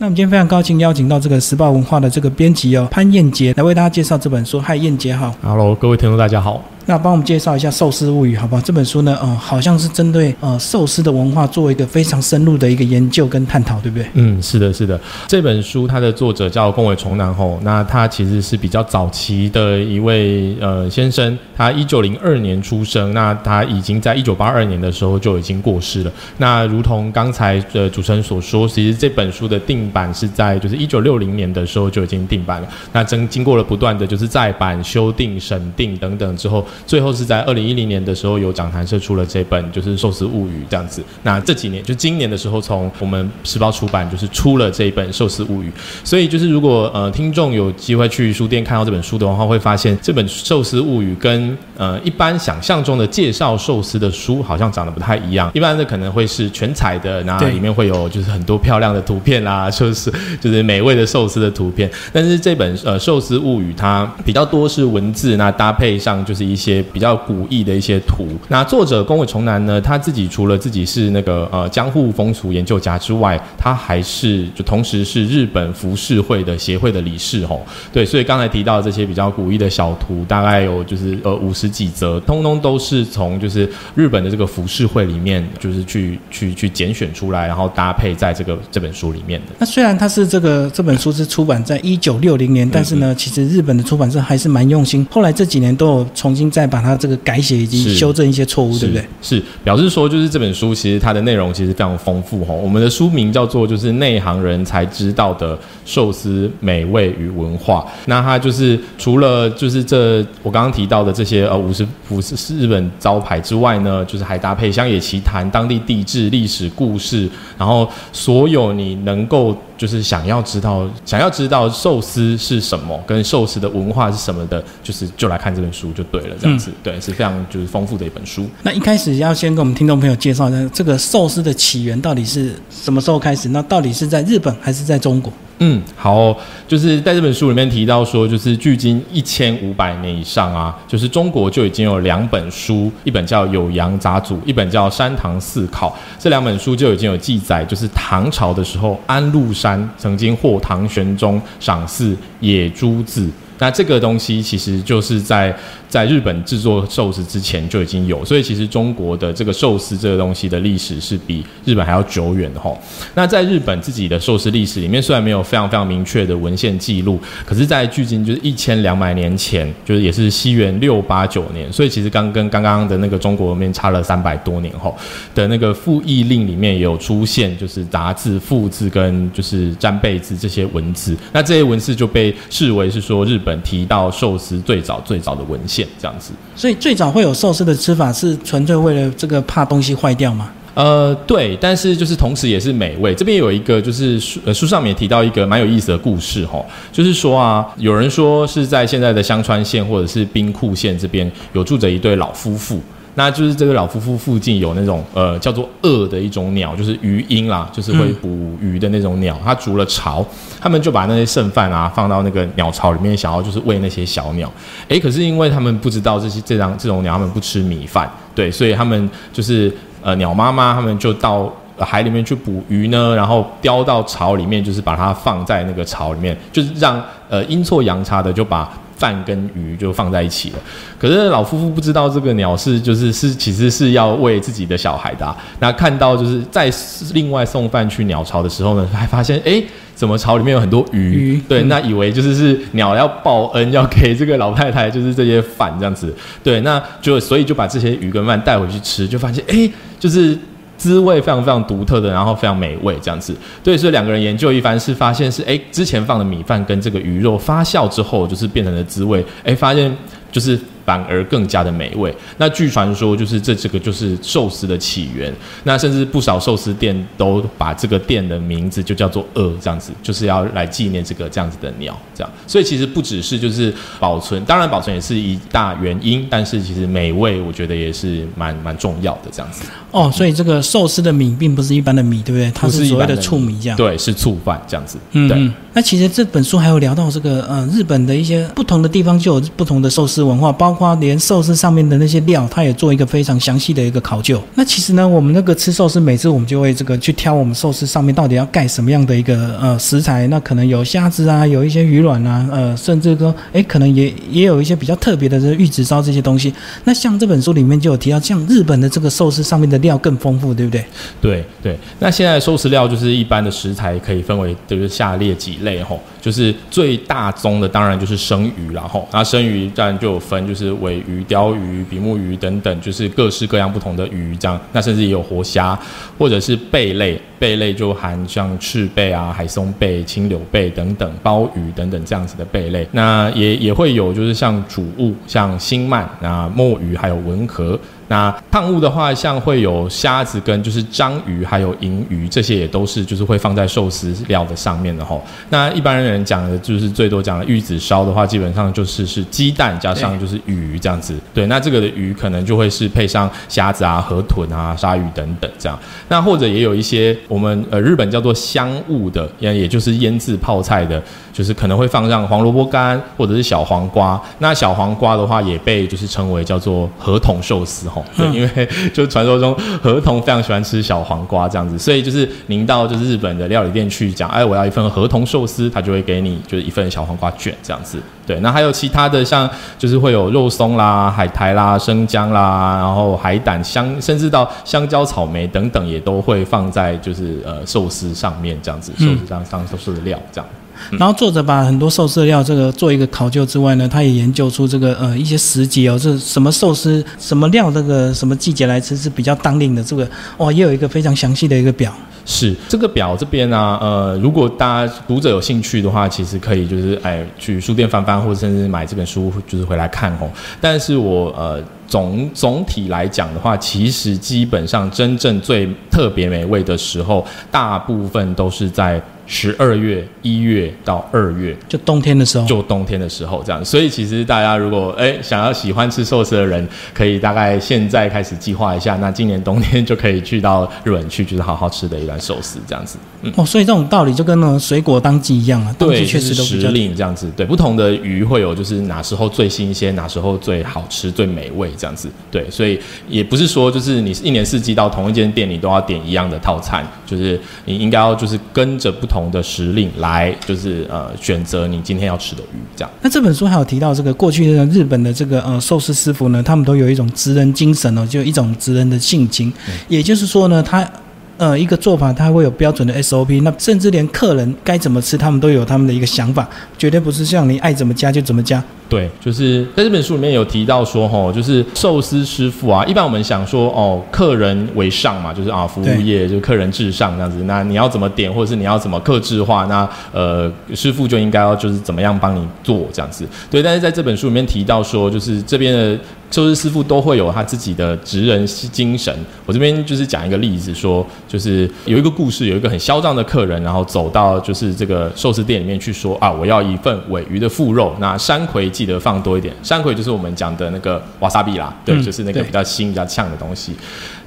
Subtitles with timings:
[0.00, 4.60] 那我们今天非常高兴邀请到这个时报文化的这个编辑哦潘燕杰来为大家介绍这本书。
[4.60, 5.34] 嗨，燕杰好。
[5.42, 6.62] Hello，各位听众大家好。
[6.88, 8.62] 那帮我们介绍一下《寿司物语》好不好？
[8.62, 14.06] 这本书呢，哦、好像是针对呃寿司的文化做一个非常深入的一个研究跟探讨，对不对？
[14.14, 14.98] 嗯，是的，是的。
[15.26, 26.12] 这本书它的作者叫宫尾重男吼，那他其实是比较早期的一位呃先生，他一九零二年出生，那他已经在一九八二年的时候就已经过世了。
[26.38, 32.68] 那如同刚才呃主持人所说，其实这本书的定版是在就是一九六零年的时候就已经定版了。
[32.94, 41.02] 那经经过了不断的就是再版、修订、审定等等之后，最后是在二零一零年的时候有讲谈社出了这本就是《寿司物语》这样子。
[41.22, 45.68] 那这几年就今年的时候，从我们时报出版就是出了这一本《寿司物语》，
[46.04, 55.50] 所以就是如果呃听众有机会去书店看到这本书的话，会发现这本《寿司物语》跟呃一般想象中的介绍寿司的书好像长得不太一样。
[55.54, 61.90] 一般的可能会是全彩的，然后里面会有就是很多漂亮的图片啦，就是就是美味的寿司的图片。
[62.12, 68.26] 但是这本呃《寿司物语》它比较多是文字，那搭配上就是一些比较古意的一些图。
[68.48, 77.64] 那作者宫尾重男呢，他自己除了自己是那个呃江户风俗研究家之外，他还是就同时是日本服饰会的协会的理事吼。
[77.92, 89.54] 对，所以刚才提到这些比较古意的小图，大概有就是呃五十几则，通通都是从就是日本的这个服饰会里面，就是去去去拣选出来，然后搭配在这个这本书里面的。
[89.58, 99.00] 那虽然它是这个这本书是出版在一九六零年，但是呢，其实日本的出版社还是蛮用心，后来这几年都有重新再把它这个改写以及修正一些错误，对不对？
[99.22, 99.36] 是？
[99.36, 102.52] 是，表示说就是这本书其实它的内容其实非常丰富哈。
[102.52, 107.86] 我们的书名叫做就是内行人才知道的寿司美味与文化。
[108.06, 128.46] 那它就是除了就是这我刚刚提到的这些呃五十五十日本招牌之外呢，就是还搭配乡野奇谈、当地地质、历史故事，然后所有你能够就是想要知道想要知道寿司是什么，跟寿司的文化是什么的，就是就来看这本书就对了，这样子、对是非常就是丰富的一本书。
[128.62, 133.48] 那一开始要先跟我们听众朋友介绍一下这个寿司的起源到底是什么时候开始？
[133.50, 135.32] 那到底是在日本还是在中国？
[135.60, 136.36] 嗯，好、
[136.68, 145.88] 就是在这本书里面提到说，就是距今一千五百年以上啊，就是中国就已经有两本书，一本叫《酉阳杂俎》，一本叫《山堂四考》。
[146.18, 153.28] 这两本书就已经有记载，就是唐朝的时候，安禄山曾经获唐玄宗赏赐野猪子。
[153.58, 155.54] 那这个东西其实就是在
[155.88, 162.78] 在日本制作寿司之前就已经有，所以其实中国的这个寿司这个东西的历史是比日本还要久远的吼。
[163.14, 174.94] 那在日本自己的寿司历史里面，虽然没有非常非常明确的文献记录，可是，在距今就是一千两百年前，就是也是西元六八九年，所以其实刚跟刚刚的那个中国里面差了三百多年后
[175.34, 186.32] 的那个复议令里面有出现，就是杂字、复字跟就是占贝字这些文字，那这些文字就被视为是说日本提到寿司最早最早的文献这样子。
[186.56, 190.50] 所以最早会有寿司的吃法是纯粹为了这个怕东西坏掉吗？
[190.74, 193.12] 呃，对，但是就是同时也是美味。
[193.12, 202.80] 这边有一个就是书呃书上面也提到一个蛮有意思的故事哈，就是说啊，有人说是在现在的香川县或者是兵库县这边有住着一对老夫妇。
[203.18, 209.36] 那就是这个老夫妇附近有那种呃叫做鳄的一种鸟，就是鱼鹰啦，就是会捕鱼的那种鸟。
[209.44, 210.24] 它筑了巢，
[210.60, 214.48] 他们就把那些剩饭啊放到那个鸟巢里面，想要就是喂那些小鸟。
[214.86, 221.52] 诶，可是因为他们不知道这些这张这种鸟，他们不吃米饭，对，所以他们就是呃鸟妈妈，他们就到。
[221.80, 230.58] 海里面去捕鱼呢，然后叼到巢里面，就是把它放在那个巢里面，就是让呃阴错阳差的就把饭跟鱼就放在一起了。
[230.98, 235.36] 可是老夫妇不知道这个鸟是就是是其实是要喂自己的小孩的、啊。
[235.60, 236.70] 那看到就是在
[237.14, 239.64] 另外送饭去鸟巢的时候呢， 还发现诶，
[239.94, 241.34] 怎么巢里面有很多鱼？
[241.34, 246.14] 鱼对，嗯那以为就是是鸟要报恩，要给这个老太太就是这些饭这样子。
[246.42, 250.36] 对，那就所以就把这些鱼跟饭带回去吃，就发现诶，就是。
[250.78, 253.36] 滋味非常非常独特的，然后非常美味这样子。
[253.62, 259.94] 对，所以两个人研究一番是发现是，哎，之前放的米饭跟这个鱼肉发酵之后，就是变成了滋味，哎，发现
[260.30, 260.58] 就是
[260.88, 262.14] 反而更加的美味。
[262.38, 265.30] 那据传说，就是这这个就是寿司的起源。
[265.64, 271.94] 那甚至不少寿司店都把这个店的名字就叫做“鳄”这样子，就是要来纪念这个这样子的鸟。
[272.14, 273.70] 这样，所以其实不只是就是
[274.00, 279.64] 保存，当然保存也是一大原因，但是其实美味我觉得也是蛮蛮重要的这样子。
[279.90, 282.50] 哦，所以这个寿司的米并不是一般的米，对不对？
[282.52, 283.76] 它是一所谓的醋米这样。
[283.76, 284.96] 对，是醋饭这样子。
[285.12, 294.40] 嗯对，那其实这本书还有聊到这个呃日本的一些不同的地方就有不同的寿司文化，包括括连寿司上面的那些料，它也做一个非常详细的一个考究。
[294.54, 300.28] 那其实呢，我们那个吃寿司，每次我们就会这个去挑我们寿司上面到底要盖什么样的一个呃食材。
[300.28, 306.54] 那可能有虾子啊，有一些鱼卵啊，呃，甚至说，哎，可能也也有一些比较特别的这玉子烧这些东西。
[306.84, 310.84] 那像这本书里面就有提到，像日本的这个寿司上面的料更丰富，对不对？
[311.20, 311.76] 对对。
[311.98, 324.60] 那现在寿司料就是一般的食材可以分为就是下列几类吼，就是最大宗的当然就是生鱼然后，那生鱼当然就有分就是尾鱼、鲷鱼、比目鱼等等，就是各式各样不同的鱼这样。
[324.72, 325.78] 那甚至也有活虾
[326.18, 332.86] 或者是贝类，贝类就含像赤贝啊、海松贝、青柳贝等等，鲍鱼等等这样子的贝类。
[332.92, 337.78] 那也也会有就是像主物，像星鳗啊、墨鱼还有文蛤。
[338.08, 345.22] 那烫物的话，像会有虾子跟就是章鱼，还有银鱼，这些也都是就是会放在寿司料的上面的吼。
[345.50, 351.14] 那一般人讲的就是最多讲的玉子烧的话，基本上就是是鸡蛋加上就是鱼这样子。
[351.34, 355.78] 对，那这个的鱼可能就会是配上虾子啊、河豚啊、鲨鱼等等这样。
[356.08, 361.02] 那或者也有一些我们呃日本叫做香物的，也也就是腌制泡菜的。
[361.30, 379.48] 就是可能会放上黄萝卜干或者是小黄瓜，那小黄瓜的话也被就是称为叫做合同寿司吼，对，因为就传说中河童非常喜欢吃小黄瓜这样子，所以就是您到就是日本的料理店去讲，哎，我要一份合同寿司，他就会给你就是一份小黄瓜卷这样子，对，那还有其他的像
[379.78, 390.48] 就是会有肉松啦、海苔啦、生姜啦，然后海胆香，甚至到香蕉、草莓等等也都会放在就是呃寿司上面这样子，寿司上上寿司的料这样。
[390.92, 401.92] 然后作者把很多寿司料这个做一个考究之外呢，他也研究出这个呃一些时节哦，这什么寿司什么料这个什么季节来吃是比较当令的，这个哦也有一个非常详细的一个表。
[402.30, 410.30] 是这个表这边呢，呃，如果大家读者有兴趣的话，其实可以就是哎去书店翻翻，或者甚至买这本书就是回来看哦。
[410.60, 411.58] 但是我呃
[411.88, 419.02] 总总体来讲的话，其实基本上真正最特别美味的时候，大部分都是在。
[419.30, 423.62] 十二月一月到二月，就冬天的时候，就冬天的时候这样。
[423.62, 432.96] 所以其实大家如果哎想要喜欢吃寿司的人，可以大概现在开始计划一下，那今年冬天就可以去到日本去，就是好好吃的一段寿司这样子。
[433.20, 437.30] 嗯，哦，所以这种道理就跟那种水果当季一样啊，当季，确实都时令这样子。
[437.36, 442.08] 对，不同的鱼会有就是哪时候最新鲜，哪时候最好吃、最美味这样子。
[442.30, 442.80] 对，所以
[443.10, 449.18] 也不是说就是你一年四季到同一间店，你都要点一样的套餐，就是你应该要就是跟着不同。
[449.18, 452.90] 同的时令来，就是呃选择你今天要吃的鱼，这样。
[453.02, 459.52] 那这本书还有提到这个过去的日本的这个呃寿司师傅呢，他们都有一种职人精神哦，就一种职人的性情。
[459.88, 460.88] 也就是说呢，他
[461.36, 466.48] 呃一个做法他会有标准的 SOP，那甚至连客人该怎么吃，他们都有他们的一个想法，
[466.78, 468.62] 绝对不是像你爱怎么加就怎么加。
[468.88, 477.42] 对，就是在这本书里面有提到说，吼，就是寿司师傅啊，一般我们想说，哦，客人为上嘛，就是啊，服务业就是客人至上这样子。
[477.44, 483.28] 那你要怎么点，或者是你要怎么克制化，那呃，师傅就应该要就是怎么样帮你做这样子。
[483.50, 485.98] 对，但是在这本书里面提到说，就是这边的
[486.30, 489.14] 寿司师傅都会有他自己的职人精神。
[489.44, 498.70] 我这边就是讲一个例子，说就是有一个故事，有一个很嚣张的客人，然后走到就是这个寿司店里面去说啊，我要一份尾鱼的腹肉，那山葵。
[498.78, 503.72] 记得放多一点，山葵就是我们讲的那个瓦萨比啦，对，就是那个比较腥、比较呛的东西。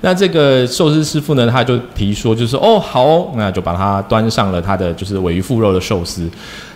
[0.01, 6.29] 那这个寿司师傅呢，他就提说，就是哦，好，那就把它端上了他的就是尾鱼腹肉的寿司。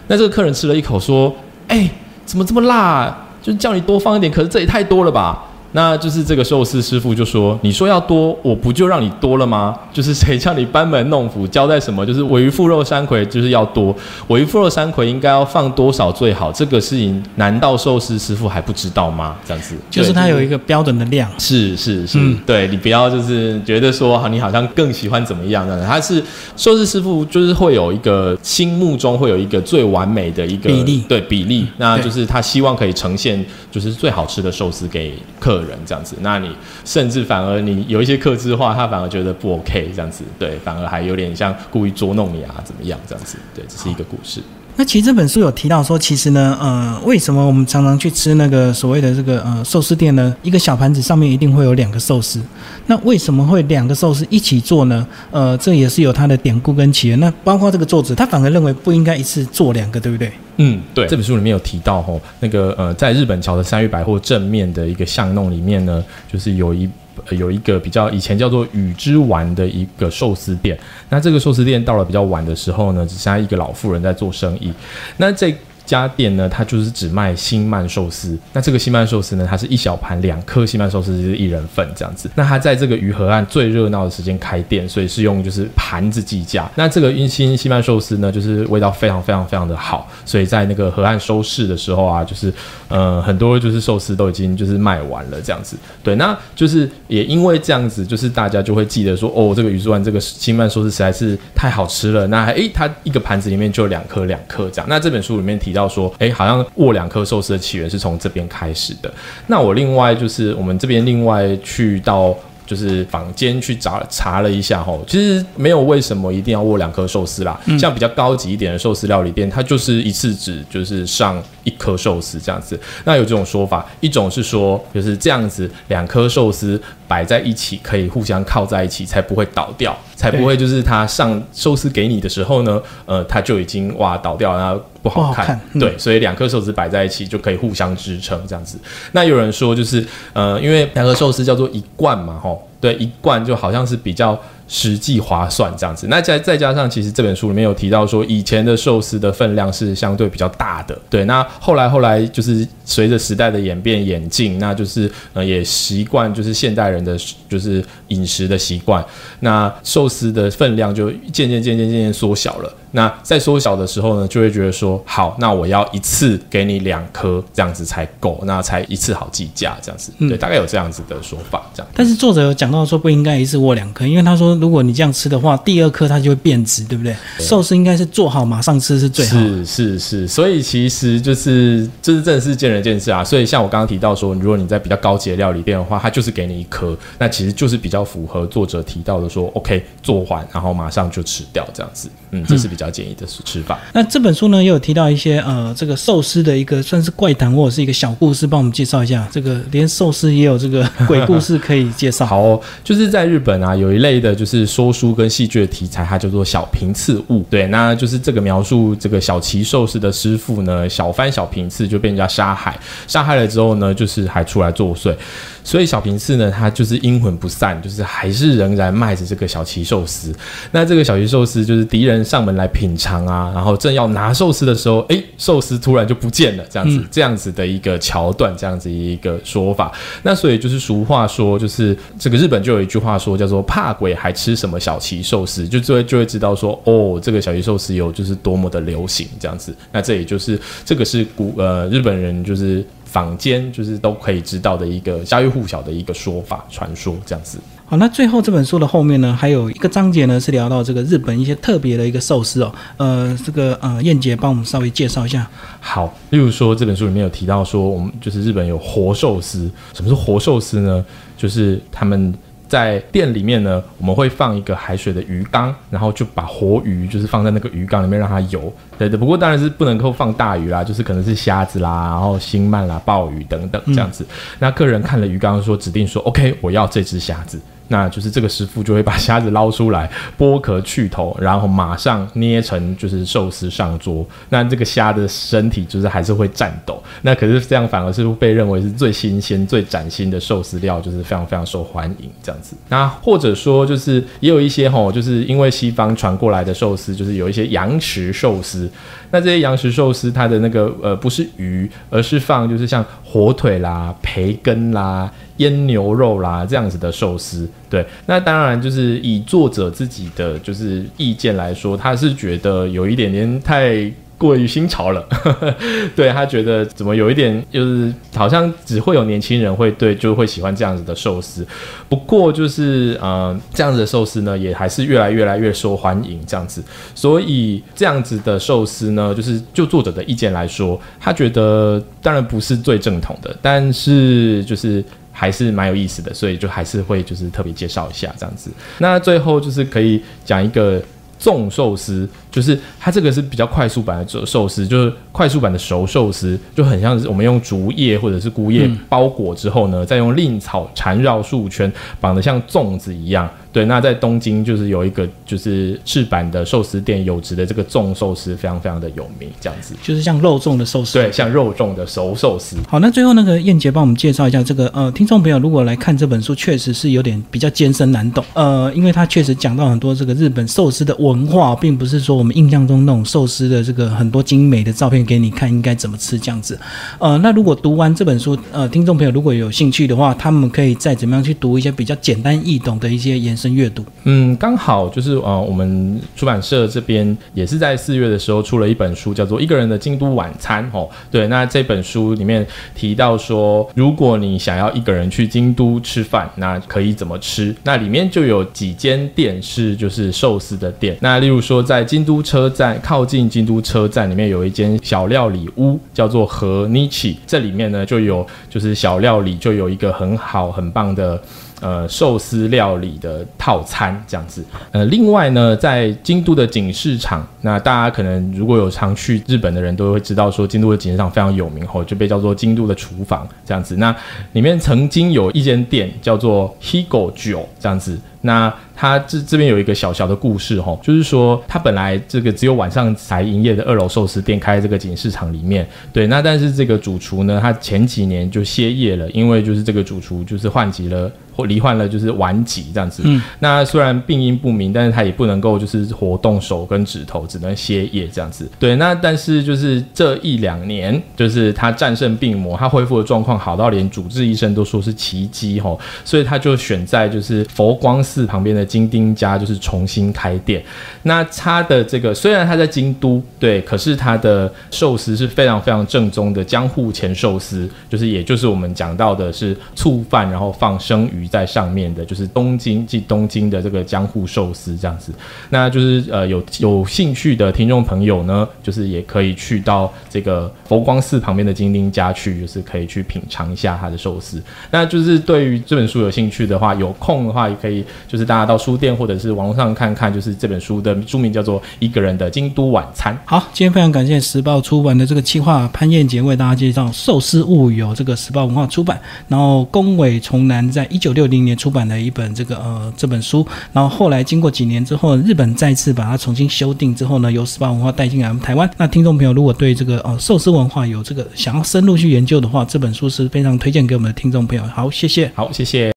[0.08, 1.36] 那这个客人吃了一口，说
[1.68, 1.90] ：“哎，
[2.26, 3.14] 怎么这么辣？
[3.42, 5.44] 就是叫你多放一点，可是这也太多了吧。”
[5.76, 9.78] 那就是这个寿司师傅就说：“你说要多，我不就让你多了吗？
[9.92, 12.06] 就是谁叫你班门弄斧，交代什么？
[12.06, 13.94] 就是尾鱼腹肉山葵就是要多，
[14.30, 16.50] 尾鱼腹肉山葵应该要放多少最好？
[16.50, 19.36] 这个事情难道寿司师傅还不知道吗？
[19.46, 21.30] 这样子，就是他有一个标准的量。
[21.38, 25.86] 是是是，对你不要就是觉得说，好，你好像更喜欢怎么样的？
[25.86, 26.24] 他是
[26.56, 35.65] 寿司师傅，就是会有一个心目中会有一个最完美的一个比例，对比例，那就是他希望可以呈现就是最好吃的寿司给客。
[35.65, 36.50] 人人这样子，那你
[36.84, 43.38] 甚至反而你有一些克制化，他反而觉得不 OK 这样子，对，反而还有点像故意捉弄你啊，怎么样这样子？
[43.54, 44.42] 对，这是一个故事。
[44.78, 50.36] 那其实这本书有提到说，其实呢，呃，为什么我们常常去吃那个所谓的这个呃寿司店呢？
[50.44, 52.42] 一个小盘子上面一定会有两个寿司，
[52.88, 55.08] 那为什么会两个寿司一起做呢？
[55.32, 57.18] 呃，这也是有它的典故跟起源。
[57.20, 60.32] 那包括这个作者，他反而认为不应该一次做两个，对不对？
[60.58, 61.08] 嗯，对。
[61.08, 66.90] 这本书里面有提到吼，那个呃，在日本桥的三玉百货正面的一个巷弄里面呢，就是有一。
[67.32, 70.78] 有一个比较以前叫做雨之丸的一个寿司店，
[71.10, 74.74] 那这个寿司店到了比较晚的时候呢，只剩下一个老妇人在做生意。
[75.18, 75.56] 那这
[75.86, 78.38] 家店呢，它就是只卖新曼寿司。
[78.54, 82.30] 那这个新曼寿司呢，它是一小盘两颗新曼寿司，就是一人份这样子。
[82.36, 86.70] 那它在这个鱼河岸最热闹的时间开店，所以是用就是盘子计价。
[86.76, 92.54] 那这个新新曼寿司呢，就是味道非常非常非常的好，所以在那个河岸收市的时候啊，就是
[92.88, 95.78] 呃很多就是寿司都已经就是卖完了这样子。
[96.04, 102.26] 对，那就是也因为这样子，就是大家就会记得说，哦，这个鱼之丸这个新曼寿司实在是太好吃了。
[102.28, 104.86] 那诶，它一个盘子里面就两颗两颗这样。
[104.90, 109.14] 那这本书里面提到说，哎，好像握两颗寿司的起源是从这边开始的。
[109.46, 112.36] 那我另外就是我们这边另外去到。
[112.68, 117.62] 就是坊间去找查了一下吼，其实没有为什么一定要握两颗寿司啦。
[117.80, 122.80] 像比较高级一点的寿司料理店，它就是一次只就是上一颗寿司这样子。
[123.04, 135.60] 那有这种说法，一种是说就是这样子两颗寿司摆在一起，可以互相靠在一起，才不会倒掉，才不会就是它上寿司给你的时候呢，呃，它就已经哇倒掉，然后不好看。
[135.78, 138.80] 对，所以两颗寿司摆在一起就可以互相支撑这样子。
[139.12, 142.68] 那有人说就是呃，因为两颗寿司叫做一罐嘛，吼。
[142.80, 144.40] 对，一罐就好像是比较。
[144.68, 151.24] 实际划算这样子，那再再加上，其实这本书里面有提到说，以前的寿司的分量是相对比较大的，对。
[151.26, 157.16] 那后来后来就是随着时代的演变演进，那就是呃也习惯就是现代人的
[157.48, 159.06] 就是饮食的习惯，
[159.42, 162.74] 那寿司的分量就渐渐渐渐渐渐缩小了。
[162.96, 170.12] 那在缩小的时候呢，就会觉得说，好，那我要一次给你两颗，这样子才够，那才一次好计价这样子。
[170.18, 171.92] 对，大概有这样子的说法这样。
[171.94, 174.56] 但是作者有讲到说不应该一次握两颗，因为他说。
[174.56, 177.14] 如果你这样吃的话，第二颗它就会变质，对不对？
[177.40, 179.38] 寿司应该是做好马上吃是最好。
[179.38, 183.22] 是是是，所以其实就是就是真的是见仁见智啊。
[183.22, 192.10] 所以像我刚刚提到说，如果你在比较高级的料理店的话，它就是给你一颗，那其实就是比较符合作者提到的说，OK 做完然后马上就吃掉这样子。
[192.32, 193.80] 嗯，这是比较建议的吃法。
[193.94, 199.28] 那这本书呢，也有提到一些呃，这个寿司的一个算是怪谈或者是一个小故事，帮我们介绍一下。
[199.32, 202.26] 这个连寿司也有这个 鬼故事可以介绍。
[202.26, 204.66] 好，就是在日本啊，有一类的就是。
[204.76, 207.46] 说书跟戏剧的题材，它叫做小平次物。
[207.50, 212.78] 对，那就是这个描述这个小齐寿司的师傅呢，小翻小平次就被人家杀害，
[213.08, 215.16] 杀害了之后呢，就是还出来作祟。
[215.64, 220.34] 所以小平次呢，他就是阴魂不散，就是还是仍然卖着这个小齐寿司。
[220.72, 229.92] 那这个小齐寿司就是敌人上门来品尝啊，然后正要拿寿司的时候，哎，寿司突然就不见了，这样子，这样子的一个桥段，这样子一个说法。
[230.22, 239.74] 那所以就是俗话说，就是这个日本就有一句话说，叫做怕鬼还吃什么小旗寿司，就就会就会知道说，哦，这个小旗寿司有就是多么的流行这样子。
[239.94, 242.86] 那这也就是这个是古呃日本人就是。
[243.06, 247.58] 坊间就是都可以知道的一个家喻户晓的一个说法传说这样子。
[247.88, 252.74] 好，那最后这本书的后面呢，还有一个章节呢，是聊到这个日本一些特别的一个寿司哦。
[252.98, 255.48] 呃，这个呃，燕姐帮我们稍微介绍一下。
[255.80, 259.70] 好，例如说这本书里面有提到说，我们就是日本有活寿司。
[259.94, 261.06] 什么是活寿司呢？
[261.38, 262.34] 就是他们。
[262.76, 268.74] 在店里面呢，我们会放一个海水的鱼缸，然后就把活鱼就是放在那个鱼缸里面让它游。
[268.98, 274.28] 对的，不过当然是不能够放大鱼啦，就是可能是虾子啦，然后星鳗啦、鲍鱼等等这样子。
[274.60, 277.58] 那客人看了鱼缸说指定说 OK，我要这只虾子。
[277.88, 284.26] 那就是这个师傅就会把虾子捞出来，剥壳去头，然后马上捏成就是寿司上桌。
[284.50, 287.02] 那这个虾的身体就是还是会颤抖。
[287.22, 292.76] 那可是这样反而是被认为是最新鲜、最崭新的寿司料，就是非常非常受欢迎这样子。
[292.90, 298.90] 那或者说就是也有一些吼，就是因为西方传过来的寿司，就是有一些羊食寿司。
[299.32, 305.32] 那这些羊食寿司，它的那个呃不是鱼，而是放就是像火腿啦、培根啦。
[305.58, 315.26] 腌牛肉啦，这样子的寿司，对，那当然就是以作者自己的就是意见来说，他是觉得有一点点太过于新潮了，
[316.14, 321.66] 对他觉得怎么有一点就是好像只会有年轻人会对就会喜欢这样子的寿司，
[322.10, 335.04] 不过就是呃这样子的寿司呢，也还是越来越来越受欢迎这样子，所以这样子的寿司呢，就是就作者的意见来说，他觉得当然不是最正统的，但是就是。
[335.38, 338.72] 还是蛮有意思的，所以就还是会就是特别介绍一下这样子。
[339.00, 341.04] 那最后就是可以讲一个
[341.42, 353.50] 粽寿司，就是它这个是比较快速版的寿寿司，就是快速版的熟寿司，就很像是我们用竹叶或者是菇叶包裹之后呢，再用令草缠绕数圈，绑得像粽子一样。
[353.72, 362.78] 对，那在东京就是有一个就是赤坂的寿司店，有值的这个粽寿司非常非常的有名，这样子就是像肉粽的寿司，对，像肉粽的熟寿司。
[362.88, 376.80] 好，那最后那个燕杰帮我们介绍一下这个呃，听众朋友如果来看这本书，确实是有点比较艰深难懂，呃，因为他确实讲到很多这个日本寿司的文化，并不是说我们印象中那种寿司的这个很多精美的照片给你看，应该怎么吃这样子。
[377.18, 384.06] 呃，那如果读完这本书，呃，听众朋友如果有兴趣的话，他们可以再怎么样去读一些比较简单易懂的一些延伸阅读。
[384.26, 391.10] 嗯，刚好就是呃，我们出版社这边也是在四月的时候出了一本书，叫做《一个人的京都晚餐》哦。
[391.32, 397.76] 对，那这本书里面提到说，如果你想要一个人去京都吃饭，那可以怎么吃？
[397.84, 401.15] 那里面就有几间店是就是寿司的店。
[401.20, 411.42] 那例如说，在京都车站靠近京都车站里面有一间小料理屋，叫做和尼奇，这里面呢就有就是小料理，就有一个很好很棒的。
[411.82, 414.64] 呃，寿司料理的套餐这样子。
[414.92, 423.98] 呃，另外呢，在京都的锦市场，那大家可能如果有常去日本的人都会知道，说京都的锦市场非常有名，吼，就被叫做京都的厨房这样子。
[423.98, 424.16] 那
[424.54, 428.18] 里面曾经有一间店叫做 Higo 酒这样子。
[428.46, 443.24] 那他这这边有一个小小的故事哈，就是说他本来这个只有晚上才营业的二楼寿司店开在这个锦市场里面，对，那但是这个主厨呢，他前几年就歇业了，因为就是这个主厨就是患疾了或罹患了就是顽疾这样子。
[443.26, 443.42] 嗯。
[443.60, 448.70] 那虽然病因不明，但是他也不能够就是活动手跟指头，只能歇业这样子。
[448.80, 458.86] 对，那但是就是这一两年，就是他战胜病魔，他恢复的状况好到连主治医生都说是奇迹哈，所以他就选在就是佛光寺寺旁边的。
[458.86, 460.82] 金丁家就是重新开店，
[461.24, 475.34] 那他的这个虽然他在京都，对，可是他的寿司是非常非常正宗的江户前寿司，就是也就是我们讲到的是醋饭，然后放生鱼在上面的，就是东京即东京的这个江户寿司这样子。
[475.70, 484.62] 那就是呃有有兴趣的听众朋友呢，就是也可以去到这个佛光寺旁边的金丁家去，就是可以去品尝一下他的寿司。
[484.92, 488.76] 那就是对于这本书有兴趣的话，有空的话也可以，就是大家到。
[488.86, 493.34] 书店或者是网络上看看，就是这本书的书名叫做《一个人的京都晚餐》。
[493.44, 499.20] 好，今天非常感谢时报出版的这个企划潘燕杰为大家介绍《寿司物语》，这个时报文化出版。
[499.48, 508.88] 然后宫尾重男在一九六零年出版的一本这个呃这本书，然后后来经过几年之后，日本再次把它重新修订之后呢，由时报文化带进来我们台湾。
[508.98, 514.84] 那听众朋友如果对这个呃寿司文化有这个想要深入去研究的话，这本书是非常推荐给我们的听众朋友。
[514.94, 515.52] 好，谢谢。
[515.56, 516.14] 好，谢谢。